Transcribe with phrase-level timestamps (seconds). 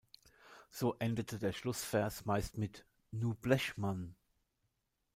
[0.71, 4.15] So endete der Schlussvers meist mit „"Nu blech mann.